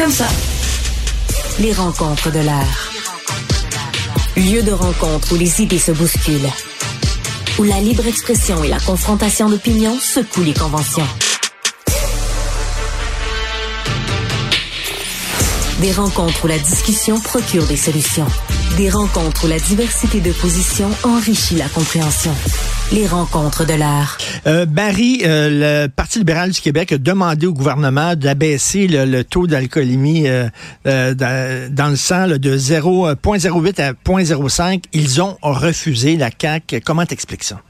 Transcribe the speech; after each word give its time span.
comme 0.00 0.10
ça. 0.10 0.28
Les 1.58 1.74
rencontres 1.74 2.32
de 2.32 2.38
l'air. 2.38 2.90
Lieu 4.34 4.62
de 4.62 4.72
rencontre 4.72 5.32
où 5.32 5.36
les 5.36 5.60
idées 5.60 5.78
se 5.78 5.92
bousculent. 5.92 6.50
Où 7.58 7.64
la 7.64 7.80
libre 7.80 8.06
expression 8.06 8.64
et 8.64 8.68
la 8.68 8.80
confrontation 8.80 9.50
d'opinions 9.50 9.98
secouent 9.98 10.42
les 10.42 10.54
conventions. 10.54 11.06
Des 15.80 15.92
rencontres 15.92 16.44
où 16.44 16.46
la 16.46 16.58
discussion 16.58 17.18
procure 17.18 17.66
des 17.66 17.76
solutions. 17.76 18.26
Des 18.76 18.90
rencontres 18.90 19.46
où 19.46 19.48
la 19.48 19.58
diversité 19.58 20.20
de 20.20 20.30
positions 20.30 20.90
enrichit 21.04 21.54
la 21.54 21.70
compréhension. 21.70 22.32
Les 22.92 23.06
rencontres 23.06 23.64
de 23.64 23.72
l'art. 23.72 24.18
Euh, 24.46 24.66
Barry, 24.66 25.22
euh, 25.24 25.86
le 25.86 25.88
Parti 25.88 26.18
libéral 26.18 26.50
du 26.50 26.60
Québec 26.60 26.92
a 26.92 26.98
demandé 26.98 27.46
au 27.46 27.54
gouvernement 27.54 28.14
d'abaisser 28.14 28.88
le, 28.88 29.22
taux 29.22 29.46
d'alcoolémie 29.46 30.28
euh, 30.28 30.48
euh 30.86 31.14
dans, 31.14 31.88
le 31.88 31.96
sang 31.96 32.28
de 32.28 32.58
0,08 32.58 33.80
à 33.80 33.92
0,05. 33.92 34.82
Ils 34.92 35.22
ont 35.22 35.38
refusé 35.40 36.16
la 36.16 36.28
CAQ. 36.38 36.82
Comment 36.84 37.06
t'expliques 37.06 37.44
ça? 37.44 37.62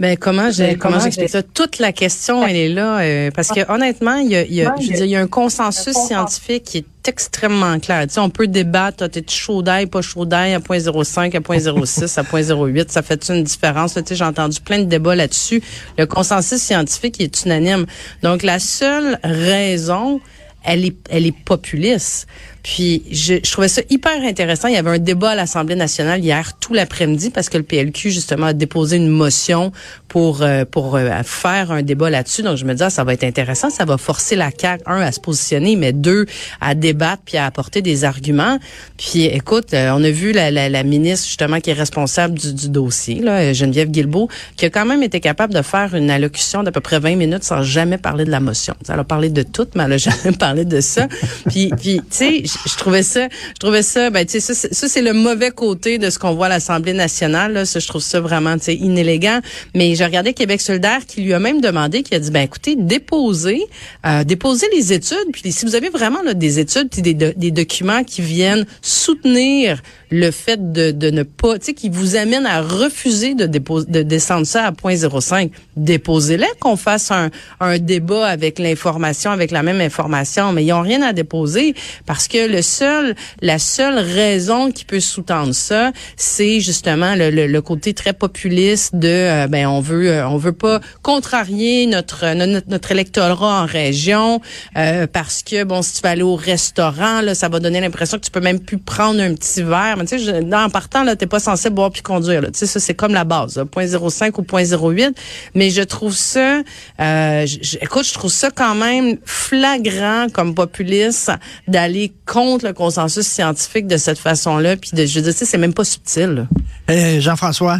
Ben 0.00 0.16
comment 0.16 0.50
j'ai 0.50 0.74
comment 0.76 0.98
j'explique 0.98 1.28
ça? 1.28 1.42
Toute 1.42 1.78
la 1.78 1.92
question 1.92 2.44
elle 2.44 2.56
est 2.56 2.68
là 2.68 2.98
euh, 2.98 3.30
parce 3.30 3.48
que 3.48 3.70
honnêtement 3.70 4.16
il 4.16 4.28
y 4.28 4.36
a, 4.36 4.42
il 4.42 4.54
y 4.54 4.62
a 4.64 4.74
je 4.80 4.88
veux 4.88 4.94
dire, 4.94 5.04
il 5.04 5.10
y 5.10 5.16
a 5.16 5.20
un 5.20 5.28
consensus 5.28 5.94
scientifique 5.94 6.64
qui 6.64 6.78
est 6.78 7.08
extrêmement 7.08 7.78
clair. 7.78 8.06
Tu 8.06 8.14
sais, 8.14 8.20
on 8.20 8.30
peut 8.30 8.48
débattre, 8.48 9.08
t'es 9.08 9.24
chaud 9.28 9.62
d'ail, 9.62 9.86
pas 9.86 10.02
chaud 10.02 10.24
d'ail, 10.24 10.54
à 10.54 10.58
0.05, 10.58 11.36
à 11.36 11.40
0.06, 11.40 12.18
à 12.18 12.22
0.08, 12.22 12.90
ça 12.90 13.02
fait 13.02 13.28
une 13.28 13.44
différence? 13.44 13.94
Tu 13.94 14.02
sais, 14.06 14.16
j'ai 14.16 14.24
entendu 14.24 14.58
plein 14.60 14.78
de 14.78 14.84
débats 14.84 15.14
là-dessus. 15.14 15.62
Le 15.98 16.06
consensus 16.06 16.60
scientifique 16.60 17.20
est 17.20 17.44
unanime. 17.44 17.86
Donc 18.22 18.42
la 18.42 18.58
seule 18.58 19.18
raison 19.22 20.20
elle 20.64 20.84
est, 20.86 20.96
elle 21.10 21.26
est 21.26 21.44
populiste. 21.44 22.26
Puis 22.64 23.02
je, 23.10 23.34
je, 23.44 23.52
trouvais 23.52 23.68
ça 23.68 23.82
hyper 23.90 24.22
intéressant. 24.22 24.68
Il 24.68 24.74
y 24.74 24.78
avait 24.78 24.90
un 24.90 24.98
débat 24.98 25.32
à 25.32 25.34
l'Assemblée 25.34 25.74
nationale 25.74 26.24
hier 26.24 26.56
tout 26.58 26.72
l'après-midi 26.72 27.28
parce 27.28 27.50
que 27.50 27.58
le 27.58 27.62
PLQ 27.62 28.10
justement 28.10 28.46
a 28.46 28.52
déposé 28.54 28.96
une 28.96 29.10
motion 29.10 29.70
pour 30.08 30.40
euh, 30.40 30.64
pour 30.64 30.96
euh, 30.96 31.10
faire 31.24 31.70
un 31.72 31.82
débat 31.82 32.08
là-dessus. 32.08 32.42
Donc 32.42 32.56
je 32.56 32.64
me 32.64 32.72
dis 32.72 32.82
ah, 32.82 32.88
ça 32.88 33.04
va 33.04 33.12
être 33.12 33.22
intéressant, 33.22 33.68
ça 33.68 33.84
va 33.84 33.98
forcer 33.98 34.34
la 34.34 34.48
CAQ 34.50 34.82
un 34.86 35.02
à 35.02 35.12
se 35.12 35.20
positionner, 35.20 35.76
mais 35.76 35.92
deux 35.92 36.24
à 36.62 36.74
débattre 36.74 37.22
puis 37.26 37.36
à 37.36 37.44
apporter 37.44 37.82
des 37.82 38.04
arguments. 38.04 38.58
Puis 38.96 39.26
écoute, 39.26 39.74
euh, 39.74 39.90
on 39.92 40.02
a 40.02 40.10
vu 40.10 40.32
la, 40.32 40.50
la, 40.50 40.70
la, 40.70 40.84
ministre 40.84 41.26
justement 41.26 41.60
qui 41.60 41.68
est 41.68 41.74
responsable 41.74 42.38
du, 42.38 42.54
du 42.54 42.70
dossier, 42.70 43.20
là, 43.20 43.52
Geneviève 43.52 43.90
Guilbeault, 43.90 44.30
qui 44.56 44.64
a 44.64 44.70
quand 44.70 44.86
même 44.86 45.02
été 45.02 45.20
capable 45.20 45.52
de 45.52 45.60
faire 45.60 45.94
une 45.94 46.10
allocution 46.10 46.62
d'à 46.62 46.72
peu 46.72 46.80
près 46.80 46.98
20 46.98 47.16
minutes 47.16 47.44
sans 47.44 47.62
jamais 47.62 47.98
parler 47.98 48.24
de 48.24 48.30
la 48.30 48.40
motion. 48.40 48.74
Elle 48.88 49.00
a 49.00 49.04
parlé 49.04 49.28
de 49.28 49.42
tout, 49.42 49.66
mais 49.74 49.84
elle 49.84 49.92
a 49.92 49.96
jamais 49.98 50.34
parlé 50.38 50.64
de 50.64 50.80
ça. 50.80 51.08
puis 51.50 51.70
puis 51.76 52.00
tu 52.10 52.16
sais 52.16 52.53
je 52.66 52.76
trouvais 52.76 53.02
ça, 53.02 53.28
je 53.30 53.58
trouvais 53.58 53.82
ça, 53.82 54.10
ben 54.10 54.24
tu 54.24 54.40
sais, 54.40 54.54
ça, 54.54 54.88
c'est 54.88 55.02
le 55.02 55.12
mauvais 55.12 55.50
côté 55.50 55.98
de 55.98 56.10
ce 56.10 56.18
qu'on 56.18 56.34
voit 56.34 56.46
à 56.46 56.50
l'Assemblée 56.50 56.92
nationale. 56.92 57.52
Là. 57.52 57.64
Ça, 57.64 57.78
je 57.78 57.86
trouve 57.88 58.02
ça 58.02 58.20
vraiment, 58.20 58.56
tu 58.58 58.64
sais, 58.64 58.74
inélégant. 58.74 59.40
Mais 59.74 59.94
j'ai 59.94 60.04
regardé 60.04 60.32
Québec 60.32 60.60
solidaire 60.60 61.06
qui 61.06 61.22
lui 61.22 61.34
a 61.34 61.38
même 61.38 61.60
demandé, 61.60 62.02
qui 62.02 62.14
a 62.14 62.18
dit, 62.18 62.30
ben 62.30 62.42
écoutez, 62.42 62.76
déposez, 62.76 63.62
euh, 64.06 64.24
déposez 64.24 64.66
les 64.74 64.92
études. 64.92 65.30
Puis 65.32 65.52
si 65.52 65.64
vous 65.64 65.74
avez 65.74 65.88
vraiment 65.88 66.22
là, 66.22 66.34
des 66.34 66.58
études, 66.58 66.88
puis 66.90 67.02
des, 67.02 67.14
des 67.14 67.50
documents 67.50 68.04
qui 68.04 68.22
viennent 68.22 68.66
soutenir 68.82 69.82
le 70.10 70.30
fait 70.30 70.72
de, 70.72 70.90
de 70.92 71.10
ne 71.10 71.22
pas, 71.24 71.58
tu 71.58 71.66
sais, 71.66 71.74
qui 71.74 71.88
vous 71.88 72.16
amène 72.16 72.46
à 72.46 72.60
refuser 72.60 73.34
de, 73.34 73.46
déposer, 73.46 73.86
de 73.88 74.02
descendre 74.02 74.46
ça 74.46 74.66
à 74.66 74.70
0.05, 74.70 75.50
déposez-les, 75.76 76.46
qu'on 76.60 76.76
fasse 76.76 77.10
un, 77.10 77.30
un 77.60 77.78
débat 77.78 78.26
avec 78.26 78.58
l'information, 78.58 79.32
avec 79.32 79.50
la 79.50 79.62
même 79.62 79.80
information, 79.80 80.52
mais 80.52 80.64
ils 80.64 80.68
n'ont 80.68 80.82
rien 80.82 81.02
à 81.02 81.12
déposer 81.12 81.74
parce 82.06 82.28
que 82.28 82.43
le 82.48 82.62
seul, 82.62 83.14
la 83.40 83.58
seule 83.58 83.98
raison 83.98 84.70
qui 84.70 84.84
peut 84.84 85.00
sous-tendre 85.00 85.54
ça, 85.54 85.92
c'est 86.16 86.60
justement 86.60 87.14
le, 87.16 87.30
le, 87.30 87.62
côté 87.62 87.94
très 87.94 88.12
populiste 88.12 88.94
de, 88.94 89.08
euh, 89.08 89.46
ben 89.48 89.66
on 89.66 89.80
veut, 89.80 90.10
euh, 90.10 90.28
on 90.28 90.36
veut 90.36 90.52
pas 90.52 90.80
contrarier 91.02 91.86
notre 91.86 92.34
notre, 92.34 92.68
notre 92.68 92.92
électorat 92.92 93.62
en 93.62 93.66
région 93.66 94.40
euh, 94.76 95.06
parce 95.06 95.42
que 95.42 95.64
bon, 95.64 95.82
si 95.82 95.94
tu 95.94 96.02
vas 96.02 96.10
aller 96.10 96.22
au 96.22 96.36
restaurant, 96.36 97.20
là, 97.20 97.34
ça 97.34 97.48
va 97.48 97.58
donner 97.60 97.80
l'impression 97.80 98.18
que 98.18 98.24
tu 98.24 98.30
peux 98.30 98.40
même 98.40 98.60
plus 98.60 98.78
prendre 98.78 99.20
un 99.20 99.34
petit 99.34 99.62
verre 99.62 99.96
tu 100.06 100.18
sais, 100.18 100.54
en 100.54 100.70
partant, 100.70 101.04
là, 101.04 101.16
t'es 101.16 101.26
pas 101.26 101.40
censé 101.40 101.70
boire 101.70 101.90
puis 101.90 102.02
conduire, 102.02 102.42
là. 102.42 102.48
Tu 102.48 102.58
sais, 102.58 102.66
ça, 102.66 102.80
c'est 102.80 102.94
comme 102.94 103.12
la 103.12 103.24
base, 103.24 103.56
0.05 103.56 104.32
ou 104.38 104.42
0.08. 104.42 105.14
Mais 105.54 105.70
je 105.70 105.82
trouve 105.82 106.14
ça, 106.14 106.60
euh, 107.00 107.46
écoute, 107.80 108.06
je 108.06 108.14
trouve 108.14 108.30
ça 108.30 108.50
quand 108.50 108.74
même 108.74 109.18
flagrant 109.24 110.26
comme 110.32 110.54
populiste 110.54 111.30
d'aller 111.68 112.12
contre 112.34 112.66
le 112.66 112.72
consensus 112.72 113.26
scientifique 113.26 113.86
de 113.86 113.96
cette 113.96 114.18
façon-là. 114.18 114.76
Puis 114.76 114.90
de, 114.92 115.06
je 115.06 115.20
veux 115.20 115.22
dire, 115.22 115.32
c'est 115.32 115.56
même 115.56 115.72
pas 115.72 115.84
subtil. 115.84 116.48
Euh, 116.90 117.20
Jean-François? 117.20 117.78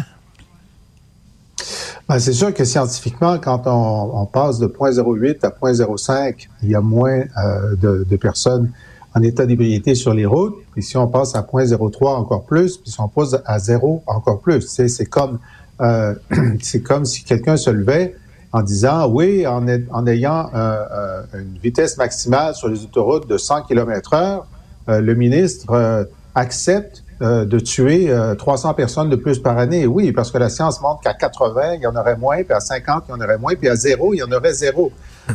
Ben, 2.07 2.19
c'est 2.19 2.33
sûr 2.33 2.53
que 2.53 2.63
scientifiquement, 2.63 3.37
quand 3.37 3.63
on, 3.65 4.25
passe 4.27 4.59
de 4.59 4.67
0.08 4.67 5.45
à 5.45 5.49
0.05, 5.49 6.47
il 6.63 6.69
y 6.69 6.75
a 6.75 6.81
moins 6.81 7.19
euh, 7.19 7.75
de, 7.75 8.05
de, 8.09 8.15
personnes 8.15 8.71
en 9.13 9.21
état 9.23 9.45
d'ébriété 9.45 9.93
sur 9.93 10.13
les 10.13 10.25
routes. 10.25 10.55
Puis 10.71 10.83
si 10.83 10.95
on 10.95 11.07
passe 11.07 11.35
à 11.35 11.41
0.03 11.41 12.15
encore 12.15 12.45
plus, 12.45 12.77
puis 12.77 12.91
si 12.91 13.01
on 13.01 13.09
passe 13.09 13.35
à 13.45 13.59
zéro 13.59 14.03
encore 14.07 14.39
plus, 14.39 14.61
c'est 14.61 15.05
comme 15.05 15.39
euh, 15.81 16.15
c'est 16.61 16.81
comme 16.81 17.03
si 17.03 17.23
quelqu'un 17.23 17.57
se 17.57 17.69
levait 17.69 18.15
en 18.55 18.61
disant 18.61 19.09
oui, 19.09 19.45
en, 19.45 19.67
ayant 20.07 20.49
euh, 20.55 20.85
euh, 20.89 21.21
une 21.33 21.57
vitesse 21.61 21.97
maximale 21.97 22.55
sur 22.55 22.69
les 22.69 22.85
autoroutes 22.85 23.27
de 23.27 23.37
100 23.37 23.63
km/h, 23.63 24.43
euh, 24.87 25.01
le 25.01 25.13
ministre 25.13 26.07
accepte 26.35 27.03
de 27.19 27.59
tuer 27.59 28.13
300 28.37 28.73
personnes 28.73 29.09
de 29.09 29.15
plus 29.15 29.39
par 29.39 29.57
année. 29.57 29.85
Oui, 29.87 30.11
parce 30.13 30.31
que 30.31 30.37
la 30.37 30.49
science 30.49 30.81
montre 30.81 31.01
qu'à 31.01 31.13
80, 31.13 31.75
il 31.75 31.81
y 31.81 31.87
en 31.87 31.95
aurait 31.95 32.17
moins, 32.17 32.43
puis 32.43 32.53
à 32.53 32.61
50, 32.61 33.05
il 33.07 33.11
y 33.11 33.13
en 33.13 33.21
aurait 33.21 33.37
moins, 33.37 33.55
puis 33.55 33.67
à 33.67 33.75
zéro, 33.75 34.13
il 34.13 34.17
y 34.17 34.23
en 34.23 34.31
aurait 34.31 34.53
zéro. 34.53 34.91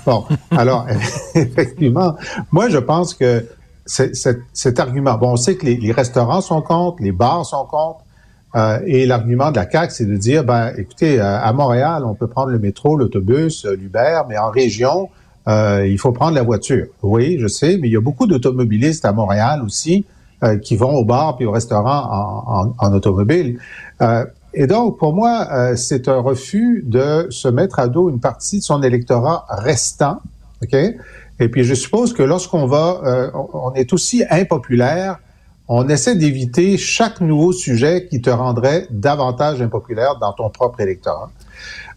Bon, 0.07 0.25
alors 0.51 0.87
effectivement, 1.35 2.17
moi 2.51 2.71
je 2.71 2.79
pense 2.79 3.13
que 3.13 3.45
cet 3.87 4.81
argument. 4.81 5.19
Bon, 5.19 5.33
on 5.33 5.37
sait 5.37 5.57
que 5.57 5.67
les, 5.67 5.93
restaurants 5.93 6.41
sont 6.41 6.63
contre, 6.63 7.03
les 7.03 7.13
bars 7.13 7.45
sont 7.45 7.67
contre, 7.67 8.01
euh, 8.57 8.81
et 8.85 9.07
l'argument 9.07 9.51
de 9.53 9.57
la 9.57 9.71
CAQ, 9.71 9.93
c'est 9.93 10.07
de 10.07 10.17
dire, 10.17 10.45
ben, 10.45 10.73
écoutez, 10.77 11.21
euh, 11.21 11.39
à 11.41 11.53
Montréal, 11.53 12.03
on 12.05 12.15
peut 12.15 12.27
prendre 12.27 12.51
le 12.51 12.59
métro, 12.59 12.97
l'autobus, 12.97 13.65
euh, 13.65 13.77
l'Uber, 13.77 14.23
mais 14.29 14.39
en 14.39 14.51
région, 14.51 15.09
il 15.49 15.99
faut 15.99 16.13
prendre 16.13 16.37
la 16.37 16.45
voiture. 16.45 16.87
Oui, 17.03 17.39
je 17.41 17.49
sais, 17.49 17.77
mais 17.77 17.89
il 17.89 17.93
y 17.93 17.97
a 17.97 18.01
beaucoup 18.01 18.29
d'automobilistes 18.29 19.05
à 19.05 19.11
Montréal 19.11 19.63
aussi 19.65 20.05
qui 20.63 20.77
vont 20.77 20.95
au 20.95 21.05
bar 21.05 21.37
puis 21.37 21.45
au 21.45 21.51
restaurant 21.51 22.73
en, 22.79 22.95
automobile. 22.95 23.59
et 24.55 24.67
donc, 24.69 24.97
pour 25.01 25.13
moi, 25.13 25.75
c'est 25.75 26.07
un 26.07 26.21
refus 26.21 26.85
de 26.87 27.27
se 27.31 27.49
mettre 27.49 27.81
à 27.81 27.89
dos 27.89 28.11
une 28.11 28.21
partie 28.21 28.59
de 28.59 28.63
son 28.63 28.81
électorat 28.85 29.45
restant, 29.49 30.21
OK? 30.63 30.77
Et 31.41 31.49
puis, 31.49 31.65
je 31.65 31.75
suppose 31.75 32.13
que 32.13 32.23
lorsqu'on 32.23 32.67
va, 32.67 33.33
on 33.35 33.73
est 33.75 33.93
aussi 33.93 34.23
impopulaire, 34.31 35.19
on 35.73 35.89
essaie 35.89 36.17
d'éviter 36.17 36.77
chaque 36.77 37.21
nouveau 37.21 37.53
sujet 37.53 38.09
qui 38.11 38.21
te 38.21 38.29
rendrait 38.29 38.89
davantage 38.91 39.63
impopulaire 39.63 40.17
dans 40.21 40.33
ton 40.33 40.51
propre 40.51 40.81
électorat. 40.81 41.31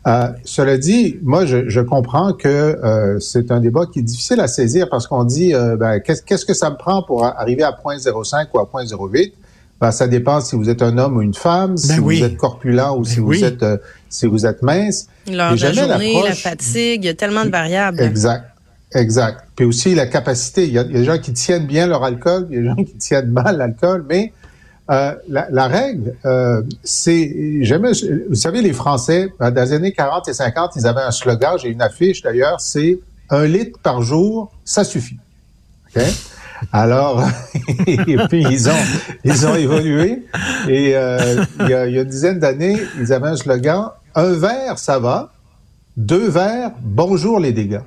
Euh, 0.06 0.28
cela 0.46 0.78
dit, 0.78 1.18
moi, 1.24 1.48
je, 1.48 1.68
je 1.70 1.82
comprends 1.82 2.34
que 2.34 2.48
euh, 2.48 3.20
c'est 3.20 3.52
un 3.52 3.60
débat 3.60 3.88
qui 3.92 4.00
est 4.00 4.04
difficile 4.04 4.40
à 4.42 4.48
saisir 4.48 4.90
parce 4.92 5.08
qu'on 5.08 5.24
dit, 5.24 5.56
euh, 5.56 5.76
ben, 5.76 6.00
qu'est-ce 6.02 6.46
que 6.46 6.54
ça 6.54 6.70
me 6.70 6.76
prend 6.76 7.02
pour 7.02 7.26
arriver 7.26 7.64
à 7.64 7.72
0.05 7.72 8.48
ou 8.54 8.60
à 8.60 8.66
0.08 8.66 9.34
ben, 9.82 9.92
ça 9.92 10.08
dépend 10.08 10.40
si 10.40 10.56
vous 10.56 10.70
êtes 10.70 10.84
un 10.84 10.98
homme 11.00 11.18
ou 11.18 11.22
une 11.24 11.34
femme, 11.34 11.72
ben 11.72 11.78
si 11.78 12.00
vous 12.00 12.24
êtes 12.24 12.38
corpulent 12.38 12.96
ou 12.96 13.04
si 13.04 13.16
ben 13.16 13.24
vous 13.24 13.44
êtes 13.44 13.66
si 14.08 14.28
vous 14.28 14.46
êtes 14.46 14.62
mince. 14.62 15.08
L'heure 15.28 15.56
de 15.56 15.62
la 15.62 15.74
journée, 15.74 16.22
la 16.24 16.36
fatigue, 16.36 17.04
il 17.04 17.08
y 17.08 17.10
a 17.10 17.16
tellement 17.16 17.44
de 17.44 17.50
variables. 17.50 18.00
Exact. 18.00 18.53
Exact. 18.94 19.46
Puis 19.56 19.66
aussi 19.66 19.96
la 19.96 20.06
capacité. 20.06 20.66
Il 20.66 20.74
y, 20.74 20.78
a, 20.78 20.84
des 20.84 21.04
gens 21.04 21.18
qui 21.18 21.34
tiennent 21.34 21.66
bien 21.66 21.88
leur 21.88 22.04
alcool, 22.04 22.48
il 22.50 22.56
y 22.56 22.60
a 22.60 22.62
des 22.62 22.68
gens 22.70 22.76
qui 22.76 22.98
tiennent 22.98 23.32
mal 23.32 23.58
l'alcool, 23.58 24.06
mais 24.08 24.34
euh, 24.92 25.16
la, 25.30 25.48
la, 25.50 25.68
règle, 25.68 26.16
euh, 26.26 26.62
c'est, 26.84 27.64
jamais, 27.64 27.92
vous 28.30 28.36
savez, 28.36 28.62
les 28.62 28.74
Français, 28.74 29.30
dans 29.40 29.54
les 29.54 29.74
années 29.74 29.94
40 29.94 30.28
et 30.28 30.34
50, 30.34 30.74
ils 30.76 30.86
avaient 30.86 31.02
un 31.02 31.12
slogan, 31.12 31.58
j'ai 31.62 31.70
une 31.70 31.82
affiche 31.82 32.22
d'ailleurs, 32.22 32.60
c'est 32.60 33.00
un 33.30 33.46
litre 33.46 33.80
par 33.82 34.02
jour, 34.02 34.52
ça 34.66 34.84
suffit. 34.84 35.18
Okay? 35.90 36.12
Alors, 36.72 37.24
et 37.88 38.18
puis 38.30 38.46
ils 38.50 38.70
ont, 38.70 38.84
ils 39.24 39.48
ont 39.48 39.56
évolué. 39.56 40.26
Et 40.68 40.96
euh, 40.96 41.44
il, 41.62 41.70
y 41.70 41.74
a, 41.74 41.88
il 41.88 41.96
y 41.96 42.00
a 42.00 42.02
une 42.02 42.10
dizaine 42.10 42.40
d'années, 42.40 42.78
ils 43.00 43.14
avaient 43.14 43.30
un 43.30 43.38
slogan, 43.38 43.90
un 44.16 44.34
verre, 44.34 44.78
ça 44.78 45.00
va. 45.00 45.32
Deux 45.96 46.28
verres, 46.28 46.72
bonjour 46.82 47.40
les 47.40 47.54
dégâts. 47.54 47.80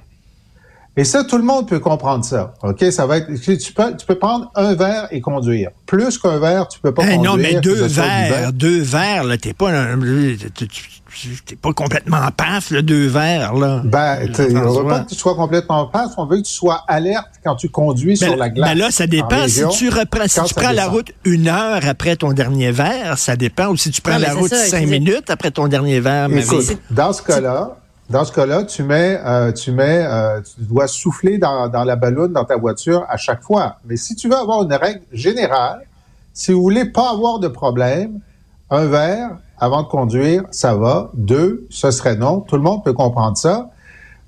Et 0.99 1.05
ça, 1.05 1.25
tout 1.25 1.37
le 1.37 1.45
monde 1.45 1.69
peut 1.69 1.79
comprendre 1.79 2.25
ça. 2.25 2.55
OK? 2.63 2.83
Ça 2.91 3.05
va 3.05 3.19
être, 3.19 3.29
tu 3.35 3.73
peux, 3.73 3.97
tu 3.97 4.07
peux 4.07 4.15
prendre 4.15 4.51
un 4.55 4.75
verre 4.75 5.09
et 5.11 5.21
conduire. 5.21 5.71
Plus 5.85 6.17
qu'un 6.19 6.39
verre, 6.39 6.69
tu 6.69 6.81
peux 6.81 6.95
pas 6.95 7.03
conduire. 7.03 7.23
Non, 7.23 7.37
mais 7.37 7.61
deux 7.61 7.87
verres, 7.87 8.53
deux 8.55 8.81
verres, 8.81 9.25
là, 9.25 9.37
t'es 9.37 9.53
pas, 9.53 9.71
t'es 11.45 11.57
pas 11.57 11.73
complètement 11.75 12.17
en 12.17 12.31
paf, 12.31 12.71
là, 12.71 12.81
deux 12.81 13.09
verres, 13.09 13.55
là. 13.55 13.83
Ben, 13.85 14.27
on 14.39 14.71
veut 14.71 14.89
pas 14.89 15.01
que 15.01 15.11
tu 15.11 15.15
sois 15.17 15.35
complètement 15.35 15.81
en 15.81 15.87
paf, 15.87 16.13
on 16.17 16.25
veut 16.25 16.39
que 16.39 16.47
tu 16.47 16.53
sois 16.53 16.83
alerte 16.89 17.29
quand 17.45 17.57
tu 17.57 17.69
conduis 17.69 18.17
sur 18.17 18.35
la 18.35 18.49
glace. 18.49 18.71
Mais 18.71 18.75
là, 18.75 18.91
ça 18.91 19.07
dépend. 19.07 19.47
si 19.49 19.65
tu 19.73 19.91
reprends, 19.91 20.27
si 20.27 20.43
tu 20.45 20.55
prends 20.55 20.73
la 20.73 20.89
route 20.89 21.13
une 21.25 21.49
heure 21.49 21.83
après 21.87 22.17
ton 22.17 22.33
dernier 22.33 22.73
verre, 22.73 23.19
ça 23.19 23.37
dépend. 23.37 23.67
Ou 23.69 23.77
si 23.77 23.91
tu 23.91 24.01
prends 24.01 24.19
la 24.19 24.33
route 24.33 24.55
cinq 24.55 24.87
minutes 24.87 25.29
après 25.29 25.51
ton 25.51 25.69
dernier 25.69 26.01
verre. 26.01 26.31
Écoute, 26.31 26.79
dans 26.91 27.13
ce 27.13 27.21
cas-là, 27.21 27.77
dans 28.09 28.25
ce 28.25 28.33
cas-là, 28.33 28.65
tu 28.65 28.83
mets, 28.83 29.21
euh, 29.25 29.53
tu 29.53 29.73
mets, 29.73 30.05
euh, 30.07 30.41
tu 30.41 30.63
dois 30.65 30.87
souffler 30.87 31.39
dans, 31.39 31.69
dans 31.69 31.85
la 31.85 31.97
ballonne 31.97 32.33
dans 32.33 32.45
ta 32.45 32.57
voiture 32.57 33.05
à 33.09 33.17
chaque 33.17 33.43
fois. 33.43 33.77
Mais 33.85 33.97
si 33.97 34.15
tu 34.15 34.29
veux 34.29 34.37
avoir 34.37 34.63
une 34.63 34.73
règle 34.73 35.03
générale, 35.13 35.81
si 36.33 36.53
vous 36.53 36.63
voulez 36.63 36.85
pas 36.85 37.11
avoir 37.11 37.39
de 37.39 37.49
problème, 37.49 38.21
un 38.71 38.87
verre 38.87 39.31
avant 39.59 39.83
de 39.83 39.89
conduire, 39.89 40.45
ça 40.51 40.75
va. 40.75 41.11
Deux, 41.15 41.67
ce 41.71 41.91
serait 41.91 42.17
non. 42.17 42.41
Tout 42.41 42.57
le 42.57 42.63
monde 42.63 42.85
peut 42.85 42.93
comprendre 42.93 43.37
ça. 43.37 43.71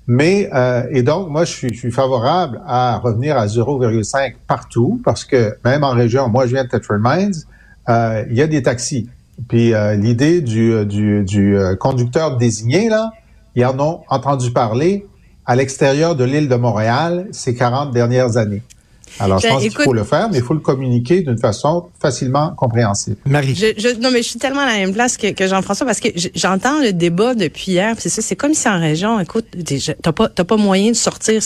Mais 0.07 0.49
euh, 0.55 0.87
et 0.89 1.03
donc 1.03 1.29
moi 1.29 1.45
je 1.45 1.51
suis, 1.51 1.69
je 1.71 1.77
suis 1.77 1.91
favorable 1.91 2.59
à 2.65 2.97
revenir 2.97 3.37
à 3.37 3.45
0,5 3.45 4.33
partout 4.47 4.99
parce 5.05 5.23
que 5.23 5.55
même 5.63 5.83
en 5.83 5.91
région, 5.91 6.27
moi 6.29 6.47
je 6.47 6.53
viens 6.55 6.63
de 6.63 6.69
Tetra 6.69 6.95
Mines, 6.97 7.35
euh, 7.89 8.25
il 8.27 8.35
y 8.35 8.41
a 8.41 8.47
des 8.47 8.63
taxis. 8.63 9.07
Puis 9.47 9.75
euh, 9.75 9.93
l'idée 9.93 10.41
du, 10.41 10.83
du, 10.87 11.23
du 11.23 11.55
conducteur 11.79 12.37
désigné 12.37 12.89
là, 12.89 13.11
ils 13.55 13.65
en 13.65 13.79
ont 13.79 14.01
entendu 14.09 14.51
parler 14.51 15.07
à 15.45 15.55
l'extérieur 15.55 16.15
de 16.15 16.23
l'île 16.23 16.47
de 16.47 16.55
Montréal 16.55 17.27
ces 17.31 17.55
40 17.55 17.91
dernières 17.91 18.37
années. 18.37 18.61
Alors, 19.19 19.39
je 19.39 19.47
ben, 19.47 19.53
pense 19.53 19.63
qu'il 19.63 19.71
faut 19.71 19.93
le 19.93 20.03
faire, 20.03 20.29
mais 20.29 20.37
il 20.37 20.43
faut 20.43 20.53
le 20.53 20.59
communiquer 20.59 21.21
d'une 21.21 21.37
façon 21.37 21.87
facilement 21.99 22.53
compréhensible. 22.55 23.17
Marie. 23.25 23.55
Je, 23.55 23.99
non, 23.99 24.11
mais 24.11 24.21
je 24.21 24.29
suis 24.29 24.39
tellement 24.39 24.61
à 24.61 24.67
la 24.67 24.77
même 24.77 24.93
place 24.93 25.17
que, 25.17 25.31
que 25.31 25.47
Jean-François 25.47 25.85
parce 25.85 25.99
que 25.99 26.09
j'entends 26.35 26.79
le 26.81 26.93
débat 26.93 27.35
depuis 27.35 27.71
hier. 27.71 27.95
C'est 27.97 28.09
ça, 28.09 28.21
c'est 28.21 28.35
comme 28.35 28.53
si 28.53 28.67
en 28.67 28.79
région, 28.79 29.19
écoute, 29.19 29.45
t'as 30.01 30.11
pas, 30.11 30.29
t'as 30.29 30.43
pas 30.43 30.57
moyen 30.57 30.91
de 30.91 30.95
sortir. 30.95 31.41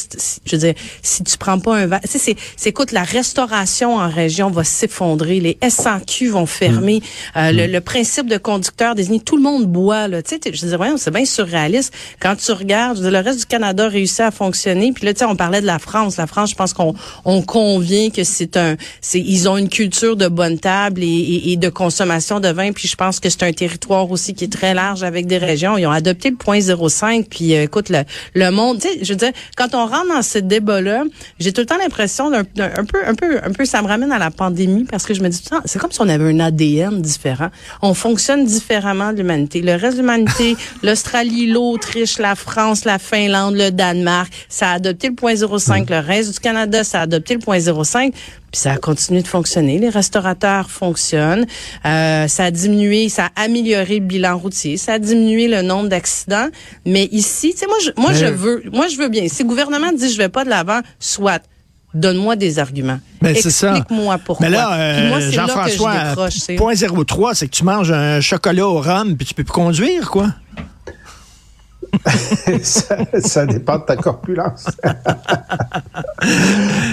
je 0.46 0.56
veux 0.56 0.62
dire, 0.62 0.74
si 1.02 1.24
tu 1.24 1.38
prends 1.38 1.60
pas 1.60 1.78
un 1.78 1.88
verre, 1.88 2.02
c'est, 2.06 2.36
c'est, 2.56 2.70
écoute, 2.70 2.92
la 2.92 3.04
restauration 3.04 3.96
en 3.96 4.10
région 4.10 4.50
va 4.50 4.64
s'effondrer, 4.64 5.40
les 5.40 5.58
SAQ 5.68 6.30
vont 6.30 6.46
fermer, 6.46 7.00
mm. 7.36 7.38
euh, 7.38 7.52
Le, 7.52 7.68
mm. 7.68 7.72
le, 7.72 7.82
principe 7.82 8.28
de 8.28 8.38
conducteur 8.38 8.96
désigné, 8.96 9.20
tout 9.20 9.38
le 9.38 9.44
monde 9.44 9.68
boit 9.68 10.08
là. 10.08 10.22
Tu 10.22 10.36
sais, 10.36 10.54
je 10.54 10.66
veux 10.66 10.78
dire, 10.78 10.98
c'est 10.98 11.12
bien 11.12 11.26
surréaliste 11.26 11.94
quand 12.20 12.36
tu 12.36 12.52
regardes. 12.52 13.00
le 13.00 13.20
reste 13.20 13.40
du 13.40 13.46
Canada 13.46 13.88
réussit 13.88 14.22
à 14.22 14.32
fonctionner. 14.32 14.92
Puis 14.94 15.06
là, 15.06 15.14
tu 15.14 15.20
sais, 15.20 15.26
on 15.26 15.36
parlait 15.36 15.62
de 15.62 15.66
la 15.66 15.80
France. 15.80 16.18
La 16.18 16.28
France, 16.28 16.52
je 16.52 16.56
pense 16.56 16.74
qu'on 16.74 16.94
on 17.26 17.42
convient 17.54 18.10
que 18.10 18.24
c'est 18.24 18.58
un, 18.58 18.78
c'est, 19.00 19.20
ils 19.20 19.48
ont 19.48 19.58
une 19.58 19.70
culture 19.70 20.16
de 20.16 20.28
bonne 20.28 20.58
table 20.58 21.04
et, 21.04 21.52
et, 21.52 21.56
de 21.56 21.70
consommation 21.70 22.40
de 22.40 22.48
vin. 22.48 22.72
Puis 22.72 22.88
je 22.88 22.96
pense 22.96 23.20
que 23.20 23.30
c'est 23.30 23.44
un 23.44 23.54
territoire 23.54 24.10
aussi 24.10 24.34
qui 24.34 24.46
est 24.46 24.52
très 24.52 24.74
large 24.74 25.04
avec 25.04 25.28
des 25.28 25.38
régions. 25.38 25.78
Ils 25.78 25.86
ont 25.86 25.92
adopté 25.92 26.32
le 26.32 26.36
point 26.36 26.58
0,5. 26.58 27.26
Puis 27.30 27.54
euh, 27.54 27.66
écoute, 27.66 27.90
le, 27.90 28.06
le 28.34 28.50
monde, 28.50 28.80
tu 28.80 28.88
sais, 28.88 28.98
je 29.04 29.14
veux 29.14 29.20
dire, 29.20 29.34
quand 29.56 29.76
on 29.76 29.86
rentre 29.86 30.08
dans 30.16 30.24
ce 30.24 30.40
débat-là, 30.40 31.04
j'ai 31.40 31.54
tout 31.54 31.62
le 31.62 31.68
temps 31.68 31.78
l'impression 31.78 32.32
d'un, 32.32 32.40
un 32.58 32.86
peu, 32.86 33.06
un 33.06 33.14
peu, 33.14 33.38
un 33.44 33.52
peu, 33.52 33.66
ça 33.66 33.84
me 33.84 33.88
ramène 33.88 34.12
à 34.12 34.18
la 34.18 34.32
pandémie 34.32 34.86
parce 34.86 35.06
que 35.06 35.14
je 35.14 35.22
me 35.22 35.30
dis, 35.30 35.44
c'est 35.66 35.78
comme 35.78 35.92
si 35.92 36.02
on 36.02 36.10
avait 36.10 36.34
un 36.34 36.40
ADN 36.40 37.04
différent. 37.04 37.50
On 37.84 37.94
fonctionne 37.94 38.46
différemment 38.46 39.12
de 39.12 39.18
l'humanité. 39.18 39.62
Le 39.62 39.76
reste 39.76 39.98
de 39.98 40.02
l'humanité, 40.02 40.58
l'Australie, 40.82 41.52
l'Autriche, 41.52 42.18
la 42.18 42.34
France, 42.34 42.84
la 42.84 42.98
Finlande, 42.98 43.58
le 43.58 43.70
Danemark, 43.70 44.34
ça 44.50 44.72
a 44.72 44.74
adopté 44.74 45.10
le 45.10 45.14
point 45.14 45.36
0,5. 45.36 45.88
Le 45.92 46.00
reste 46.00 46.34
du 46.34 46.40
Canada, 46.40 46.84
ça 46.84 47.02
a 47.02 47.04
adopté 47.04 47.36
le 47.36 47.43
0.05. 47.46 48.12
Puis 48.12 48.62
ça 48.62 48.74
a 48.74 48.78
continué 48.78 49.22
de 49.22 49.28
fonctionner. 49.28 49.80
Les 49.80 49.90
restaurateurs 49.90 50.70
fonctionnent. 50.70 51.46
Euh, 51.86 52.28
ça 52.28 52.46
a 52.46 52.52
diminué, 52.52 53.10
ça 53.10 53.30
a 53.36 53.44
amélioré 53.44 54.00
le 54.00 54.06
bilan 54.06 54.38
routier, 54.38 54.78
ça 54.78 54.94
a 54.94 55.00
diminué 55.00 55.48
le 55.48 55.62
nombre 55.62 55.90
d'accidents. 55.90 56.48
Mais 56.86 57.06
ici, 57.12 57.54
tu 57.54 57.60
sais, 57.60 57.68
moi, 57.68 57.78
je, 57.84 57.90
moi, 58.00 58.14
je 58.14 58.26
veux, 58.26 58.64
moi, 58.72 58.88
je 58.88 58.98
veux 58.98 59.10
bien. 59.10 59.28
Si 59.28 59.44
le 59.44 59.50
gouvernement 59.50 59.92
dit 59.92 60.12
je 60.12 60.18
vais 60.18 60.30
pas 60.30 60.44
de 60.46 60.50
l'avant, 60.50 60.82
soit. 61.00 61.42
Donne-moi 61.94 62.36
des 62.36 62.58
arguments. 62.58 63.00
Explique-moi 63.24 64.18
pourquoi. 64.18 64.50
Mais 64.50 64.56
là, 64.56 64.74
euh, 64.74 65.32
Jean-François, 65.32 66.16
point 66.58 66.74
03, 66.74 67.36
c'est 67.36 67.46
que 67.48 67.56
tu 67.56 67.64
manges 67.64 67.92
un 67.92 68.20
chocolat 68.20 68.68
au 68.68 68.80
rhum 68.82 69.16
puis 69.16 69.28
tu 69.28 69.36
peux 69.36 69.44
plus 69.44 69.54
conduire, 69.54 70.10
quoi. 70.10 70.30
ça, 72.64 73.46
dépend 73.46 73.78
de 73.78 73.84
ta 73.84 73.96
corpulence. 73.96 74.66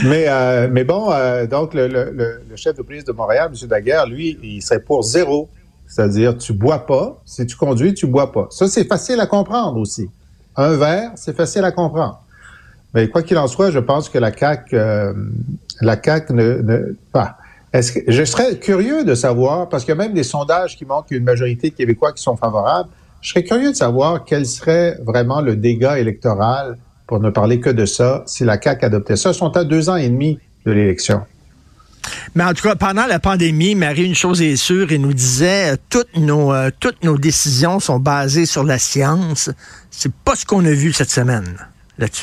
mais, 0.05 0.26
euh, 0.29 0.69
mais 0.70 0.85
bon, 0.85 1.11
euh, 1.11 1.47
donc 1.47 1.73
le, 1.75 2.41
chef 2.56 2.76
de 2.76 2.82
police 2.82 3.05
de 3.05 3.12
Montréal, 3.12 3.50
M. 3.52 3.69
Daguerre, 3.69 4.06
lui, 4.06 4.38
il 4.43 4.62
serait 4.62 4.81
pour 4.81 5.02
zéro. 5.02 5.49
C'est-à-dire, 5.87 6.38
tu 6.38 6.52
bois 6.52 6.87
pas. 6.87 7.20
Si 7.25 7.44
tu 7.47 7.56
conduis, 7.56 7.94
tu 7.94 8.06
bois 8.06 8.31
pas. 8.31 8.47
Ça, 8.50 8.69
c'est 8.69 8.87
facile 8.87 9.19
à 9.20 9.26
comprendre 9.26 9.79
aussi. 9.79 10.08
Un 10.56 10.76
verre, 10.76 11.12
c'est 11.17 11.35
facile 11.35 11.64
à 11.64 11.73
comprendre. 11.73 12.23
Mais 12.94 13.08
quoi 13.08 13.23
qu'il 13.23 13.38
en 13.38 13.49
soit, 13.49 13.70
je 13.70 13.79
pense 13.79 14.08
que 14.08 14.19
la 14.19 14.31
CAC, 14.31 14.73
euh, 14.73 15.12
la 15.81 15.96
CAC 15.96 16.31
ne, 16.31 16.94
pas. 17.12 17.38
Est-ce 17.73 17.93
que, 17.93 18.00
je 18.06 18.25
serais 18.25 18.56
curieux 18.56 19.05
de 19.05 19.14
savoir, 19.14 19.69
parce 19.69 19.85
qu'il 19.85 19.91
y 19.91 19.99
a 19.99 20.03
même 20.03 20.12
des 20.12 20.25
sondages 20.25 20.76
qui 20.76 20.85
montrent 20.85 21.06
qu'il 21.06 21.17
y 21.17 21.19
a 21.19 21.20
une 21.20 21.25
majorité 21.25 21.70
de 21.70 21.75
Québécois 21.75 22.12
qui 22.12 22.23
sont 22.23 22.37
favorables. 22.37 22.91
Je 23.20 23.31
serais 23.31 23.44
curieux 23.44 23.70
de 23.70 23.76
savoir 23.76 24.25
quel 24.25 24.46
serait 24.46 24.99
vraiment 25.05 25.40
le 25.40 25.56
dégât 25.56 25.99
électoral, 25.99 26.78
pour 27.06 27.19
ne 27.19 27.31
parler 27.31 27.58
que 27.58 27.70
de 27.70 27.87
ça, 27.87 28.22
si 28.26 28.44
la 28.44 28.61
CAQ 28.62 28.84
adoptait 28.87 29.17
ça. 29.17 29.31
Ils 29.31 29.34
sont 29.34 29.56
à 29.56 29.64
deux 29.64 29.90
ans 29.90 29.96
et 29.96 30.08
demi 30.08 30.38
de 30.64 30.70
l'élection. 30.70 31.22
Mais 32.37 32.44
en 32.44 32.55
tout 32.55 32.62
cas, 32.62 32.76
pendant 32.76 33.06
la 33.06 33.19
pandémie, 33.19 33.75
Marie, 33.75 34.05
une 34.05 34.14
chose 34.14 34.40
est 34.40 34.55
sûre, 34.55 34.93
il 34.93 35.00
nous 35.00 35.12
disait, 35.12 35.72
euh, 35.72 35.76
toutes 35.90 36.17
nos, 36.17 36.52
euh, 36.52 36.70
toutes 36.78 37.02
nos 37.02 37.19
décisions 37.19 37.81
sont 37.81 37.99
basées 37.99 38.46
sur 38.46 38.62
la 38.62 38.78
science. 38.78 39.50
C'est 39.90 40.12
pas 40.12 40.37
ce 40.37 40.46
qu'on 40.46 40.64
a 40.64 40.70
vu 40.70 40.93
cette 40.93 41.11
semaine. 41.11 41.56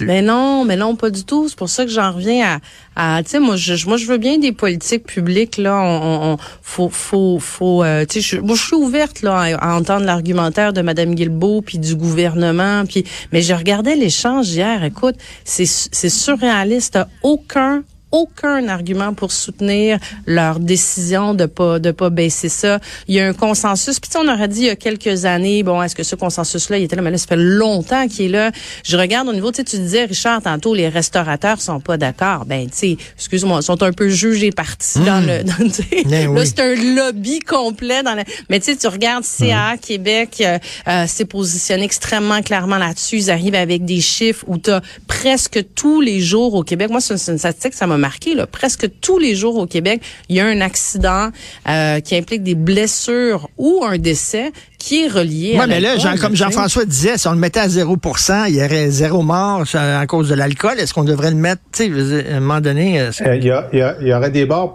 Mais 0.05 0.21
non, 0.21 0.65
mais 0.65 0.75
non, 0.75 0.95
pas 0.95 1.09
du 1.09 1.23
tout. 1.23 1.47
C'est 1.49 1.57
pour 1.57 1.69
ça 1.69 1.85
que 1.85 1.91
j'en 1.91 2.11
reviens 2.11 2.59
à, 2.95 3.21
tu 3.23 3.31
sais, 3.31 3.39
moi, 3.39 3.55
je, 3.55 3.87
moi, 3.87 3.97
je 3.97 4.05
veux 4.05 4.17
bien 4.17 4.37
des 4.37 4.51
politiques 4.51 5.05
publiques 5.05 5.57
là. 5.57 5.79
On, 5.81 6.33
on 6.33 6.37
faut, 6.61 6.89
faut, 6.89 7.39
faut, 7.39 7.83
euh, 7.83 8.05
tu 8.05 8.21
sais, 8.21 8.39
moi, 8.39 8.55
je 8.55 8.63
suis 8.63 8.75
ouverte 8.75 9.21
là 9.21 9.55
à, 9.59 9.75
entendre 9.75 10.05
l'argumentaire 10.05 10.73
de 10.73 10.81
Madame 10.81 11.15
Guilbeault 11.15 11.61
puis 11.61 11.77
du 11.77 11.95
gouvernement. 11.95 12.85
Puis, 12.85 13.03
mais 13.31 13.41
je 13.41 13.53
regardais 13.53 13.95
l'échange 13.95 14.49
hier. 14.49 14.83
Écoute, 14.83 15.15
c'est, 15.43 15.65
c'est 15.65 16.09
surréaliste. 16.09 16.99
Aucun 17.23 17.83
aucun 18.11 18.67
argument 18.67 19.13
pour 19.13 19.31
soutenir 19.31 19.99
leur 20.25 20.59
décision 20.59 21.33
de 21.33 21.45
pas 21.45 21.79
de 21.79 21.91
pas 21.91 22.09
baisser 22.09 22.49
ça. 22.49 22.79
Il 23.07 23.15
y 23.15 23.19
a 23.19 23.27
un 23.27 23.33
consensus. 23.33 23.99
Puis 23.99 24.09
on 24.15 24.27
aurait 24.27 24.47
dit 24.47 24.61
il 24.61 24.65
y 24.65 24.69
a 24.69 24.75
quelques 24.75 25.25
années, 25.25 25.63
bon, 25.63 25.81
est-ce 25.81 25.95
que 25.95 26.03
ce 26.03 26.15
consensus-là, 26.15 26.77
il 26.77 26.83
était 26.83 26.95
là, 26.95 27.01
mais 27.01 27.11
là, 27.11 27.17
ça 27.17 27.27
fait 27.27 27.35
longtemps 27.35 28.07
qu'il 28.07 28.25
est 28.25 28.29
là. 28.29 28.51
Je 28.83 28.97
regarde 28.97 29.27
au 29.27 29.33
niveau, 29.33 29.51
tu 29.51 29.63
tu 29.63 29.77
disais, 29.77 30.05
Richard, 30.05 30.41
tantôt, 30.41 30.73
les 30.73 30.87
restaurateurs 30.87 31.59
sont 31.59 31.79
pas 31.79 31.97
d'accord. 31.97 32.45
Ben, 32.45 32.69
tu 32.69 32.77
sais, 32.77 32.97
excuse-moi, 33.15 33.59
ils 33.61 33.65
sont 33.65 33.81
un 33.83 33.91
peu 33.91 34.09
jugés 34.09 34.51
partis 34.51 34.99
dans 34.99 35.25
le, 35.25 35.43
hmm. 35.43 36.03
dans, 36.03 36.09
ben 36.09 36.35
là, 36.35 36.45
c'est 36.45 36.59
un 36.59 36.75
lobby 36.95 37.39
complet 37.39 38.03
dans 38.03 38.15
mais 38.49 38.59
tu 38.59 38.71
sais, 38.71 38.77
tu 38.77 38.87
regardes 38.87 39.23
CA 39.23 39.75
hmm. 39.75 39.79
Québec, 39.79 40.37
euh, 40.41 40.57
euh, 40.87 41.07
s'est 41.07 41.25
positionné 41.25 41.83
extrêmement 41.83 42.41
clairement 42.41 42.77
là-dessus. 42.77 43.17
Ils 43.17 43.31
arrivent 43.31 43.55
avec 43.55 43.85
des 43.85 44.01
chiffres 44.01 44.45
où 44.47 44.57
tu 44.57 44.71
as 44.71 44.81
presque 45.07 45.63
tous 45.75 46.01
les 46.01 46.19
jours 46.21 46.53
au 46.53 46.63
Québec. 46.63 46.89
Moi, 46.89 47.01
c'est 47.01 47.13
une 47.31 47.37
statistique, 47.37 47.73
ça 47.73 47.87
m'a 47.87 47.96
Là, 48.35 48.47
presque 48.47 48.89
tous 49.01 49.19
les 49.19 49.35
jours 49.35 49.57
au 49.57 49.65
Québec, 49.65 50.01
il 50.29 50.35
y 50.35 50.39
a 50.39 50.45
un 50.45 50.61
accident 50.61 51.29
euh, 51.67 51.99
qui 51.99 52.15
implique 52.15 52.43
des 52.43 52.55
blessures 52.55 53.49
ou 53.57 53.83
un 53.85 53.97
décès 53.97 54.51
qui 54.77 55.03
est 55.03 55.07
relié 55.07 55.57
ouais, 55.57 55.67
mais 55.67 55.79
là, 55.79 55.95
comme 56.21 56.35
Jean-François 56.35 56.85
disait, 56.85 57.17
si 57.17 57.27
on 57.27 57.31
le 57.31 57.39
mettait 57.39 57.59
à 57.59 57.67
0% 57.67 58.45
il 58.47 58.55
y 58.55 58.63
aurait 58.63 58.89
zéro 58.89 59.21
mort 59.23 59.63
à 59.73 60.05
cause 60.07 60.29
de 60.29 60.35
l'alcool. 60.35 60.79
Est-ce 60.79 60.93
qu'on 60.93 61.03
devrait 61.03 61.31
le 61.31 61.37
mettre, 61.37 61.61
tu 61.71 61.91
sais, 61.93 62.31
à 62.31 62.37
un 62.37 62.39
moment 62.39 62.61
donné? 62.61 62.99
Euh, 62.99 63.11
euh, 63.21 63.35
il 63.35 64.07
y, 64.07 64.13
aurait 64.13 64.31
des 64.31 64.45
morts 64.45 64.73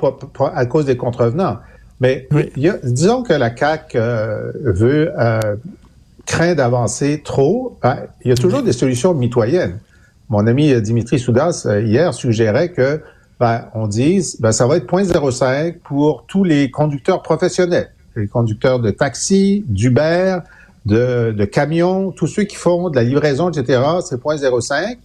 à 0.54 0.66
cause 0.66 0.86
des 0.86 0.96
contrevenants. 0.96 1.58
Mais 2.00 2.28
disons 2.56 3.22
que 3.22 3.32
la 3.32 3.56
CAQ 3.56 3.98
veut 4.64 5.12
craindre 6.26 6.56
d'avancer 6.56 7.22
trop. 7.24 7.78
Ben, 7.82 7.98
il 8.24 8.30
y 8.30 8.32
a 8.32 8.36
toujours 8.36 8.62
des 8.62 8.72
solutions 8.72 9.14
mitoyennes. 9.14 9.78
Mon 10.28 10.46
ami 10.46 10.80
Dimitri 10.80 11.18
Soudas, 11.18 11.66
hier, 11.84 12.12
suggérait 12.14 12.70
que 12.70 13.00
ben, 13.42 13.64
on 13.74 13.88
dise, 13.88 14.36
ben, 14.40 14.52
ça 14.52 14.68
va 14.68 14.76
être 14.76 14.86
0.05 14.86 15.78
pour 15.80 16.26
tous 16.28 16.44
les 16.44 16.70
conducteurs 16.70 17.22
professionnels, 17.22 17.90
les 18.14 18.28
conducteurs 18.28 18.78
de 18.78 18.92
taxi, 18.92 19.64
d'Uber, 19.66 20.38
de, 20.86 21.34
de 21.36 21.44
camions, 21.44 22.12
tous 22.12 22.28
ceux 22.28 22.44
qui 22.44 22.54
font 22.54 22.88
de 22.88 22.94
la 22.94 23.02
livraison, 23.02 23.50
etc., 23.50 23.82
c'est 24.08 24.22
0.05. 24.22 24.96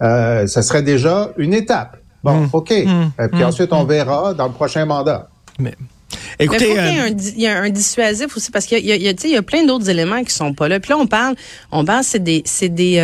Euh, 0.00 0.46
ça 0.46 0.62
serait 0.62 0.84
déjà 0.84 1.32
une 1.36 1.52
étape. 1.52 1.96
Bon, 2.22 2.42
mmh. 2.42 2.48
OK. 2.52 2.70
Mmh. 2.70 3.22
Et 3.24 3.28
puis 3.28 3.40
mmh. 3.40 3.46
ensuite, 3.46 3.72
on 3.72 3.82
verra 3.82 4.32
dans 4.32 4.46
le 4.46 4.52
prochain 4.52 4.86
mandat. 4.86 5.28
Mais 5.58 5.74
Écoutez, 6.38 6.70
il, 6.70 6.76
faut 6.76 7.14
qu'il 7.14 7.40
y, 7.40 7.44
ait 7.44 7.48
un, 7.48 7.70
dissuasif 7.70 8.36
aussi 8.36 8.50
parce 8.50 8.66
qu'il 8.66 8.78
y, 8.78 8.92
y, 8.92 9.28
y, 9.28 9.36
a 9.36 9.42
plein 9.42 9.64
d'autres 9.64 9.88
éléments 9.88 10.22
qui 10.24 10.32
sont 10.32 10.54
pas 10.54 10.68
là. 10.68 10.80
Puis 10.80 10.90
là, 10.90 10.98
on 10.98 11.06
parle, 11.06 11.34
on 11.70 11.84
parle, 11.84 12.04
c'est 12.04 12.22
des, 12.22 12.42
c'est 12.44 12.68
des, 12.68 12.96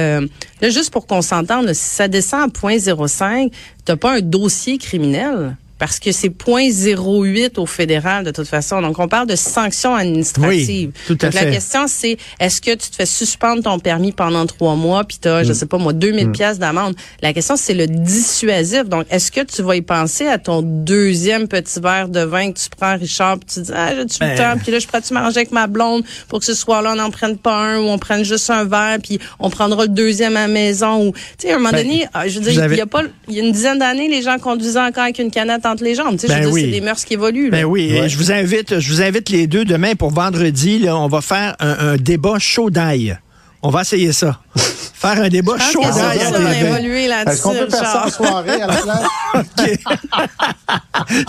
là, 0.60 0.70
juste 0.70 0.90
pour 0.90 1.06
qu'on 1.06 1.22
s'entende, 1.22 1.72
si 1.72 1.94
ça 1.94 2.08
descend 2.08 2.42
à 2.42 2.46
0.05, 2.46 3.50
t'as 3.84 3.96
pas 3.96 4.16
un 4.16 4.20
dossier 4.20 4.78
criminel 4.78 5.56
parce 5.78 5.98
que 5.98 6.12
c'est 6.12 6.28
0.08 6.28 7.58
au 7.58 7.66
fédéral 7.66 8.24
de 8.24 8.30
toute 8.30 8.48
façon. 8.48 8.82
Donc, 8.82 8.98
on 8.98 9.08
parle 9.08 9.26
de 9.26 9.36
sanctions 9.36 9.94
administratives. 9.94 10.90
Oui, 11.08 11.16
tout 11.16 11.26
à 11.26 11.30
fait. 11.30 11.44
La 11.44 11.50
question, 11.52 11.86
c'est 11.86 12.16
est-ce 12.40 12.60
que 12.60 12.70
tu 12.72 12.90
te 12.90 12.96
fais 12.96 13.06
suspendre 13.06 13.62
ton 13.62 13.78
permis 13.78 14.12
pendant 14.12 14.46
trois 14.46 14.74
mois, 14.74 15.04
puis 15.04 15.18
tu 15.20 15.28
as, 15.28 15.44
je 15.44 15.52
mm. 15.52 15.54
sais 15.54 15.66
pas 15.66 15.78
moi, 15.78 15.92
2000 15.92 16.28
mm. 16.28 16.32
pièces 16.32 16.58
d'amende? 16.58 16.94
La 17.22 17.32
question, 17.32 17.56
c'est 17.56 17.74
le 17.74 17.86
dissuasif. 17.86 18.84
Donc, 18.84 19.06
est-ce 19.10 19.30
que 19.30 19.40
tu 19.40 19.62
vas 19.62 19.76
y 19.76 19.82
penser 19.82 20.26
à 20.26 20.38
ton 20.38 20.62
deuxième 20.62 21.48
petit 21.48 21.80
verre 21.80 22.08
de 22.08 22.20
vin 22.20 22.52
que 22.52 22.58
tu 22.58 22.68
prends, 22.76 22.96
Richard, 22.96 23.38
puis 23.38 23.48
tu 23.54 23.60
dis, 23.60 23.72
ah, 23.74 23.94
j'ai-tu 23.94 24.22
le 24.22 24.28
ben. 24.28 24.36
temps, 24.36 24.60
puis 24.62 24.72
là, 24.72 24.78
je 24.78 24.86
pourrais-tu 24.86 25.14
manger 25.14 25.38
avec 25.38 25.52
ma 25.52 25.66
blonde 25.66 26.02
pour 26.28 26.40
que 26.40 26.44
ce 26.44 26.54
soir-là, 26.54 26.92
on 26.92 26.96
n'en 26.96 27.10
prenne 27.10 27.38
pas 27.38 27.54
un, 27.54 27.78
ou 27.78 27.88
on 27.88 27.98
prenne 27.98 28.24
juste 28.24 28.50
un 28.50 28.64
verre, 28.64 28.98
puis 29.02 29.18
on 29.38 29.50
prendra 29.50 29.82
le 29.82 29.88
deuxième 29.88 30.36
à 30.36 30.46
la 30.46 30.48
maison, 30.48 31.06
ou, 31.06 31.12
tu 31.12 31.46
sais, 31.46 31.52
à 31.52 31.56
un 31.56 31.58
moment 31.58 31.70
ben, 31.70 31.84
donné, 31.84 32.06
ah, 32.14 32.26
je 32.26 32.40
veux 32.40 32.50
dire, 32.50 32.64
il 32.66 32.76
y 32.76 32.80
a 32.80 32.86
pas, 32.86 33.02
il 33.28 33.34
y 33.34 33.40
a 33.40 33.44
une 33.44 33.52
dizaine 33.52 33.78
d'années, 33.78 34.08
les 34.08 34.22
gens 34.22 34.38
conduisaient 34.38 34.80
encore 34.80 35.04
avec 35.04 35.18
une 35.18 35.30
canette 35.30 35.66
entre 35.68 35.84
les 35.84 35.94
jambes. 35.94 36.18
Tu 36.18 36.26
sais, 36.26 36.28
ben 36.28 36.46
oui. 36.46 36.62
c'est 36.62 36.70
des 36.70 36.80
mœurs 36.80 37.04
qui 37.04 37.14
évoluent. 37.14 37.50
Ben 37.50 37.64
oui, 37.64 38.00
je 38.06 38.16
vous 38.16 38.32
invite, 38.32 38.78
je 38.78 38.92
vous 38.92 39.02
invite 39.02 39.30
les 39.30 39.46
deux 39.46 39.64
demain 39.64 39.94
pour 39.94 40.10
vendredi. 40.10 40.78
Là, 40.78 40.96
on 40.96 41.08
va 41.08 41.20
faire 41.20 41.56
un, 41.60 41.96
débat 41.96 42.38
chaud 42.38 42.70
d'ail. 42.70 43.18
On 43.62 43.70
va 43.70 43.80
essayer 43.80 44.12
ça. 44.12 44.40
Faire 44.98 45.22
un 45.22 45.28
débat 45.28 45.58
chaud 45.58 45.80
d'ail. 45.80 46.18
Est-ce 46.18 47.42
qu'on 47.42 47.54
peut 47.54 47.68
faire 47.70 47.86
ça 47.86 48.06
en 48.06 48.10
soirée 48.10 48.62
à 48.62 48.66
la 48.66 48.76
place? 48.76 49.78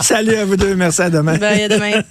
Salut 0.00 0.34
à 0.34 0.44
vous 0.44 0.56
deux. 0.56 0.74
Merci 0.74 1.02
à 1.02 1.10
demain. 1.10 1.38
Ben, 1.38 1.60
à 1.60 1.68
demain. 1.68 2.02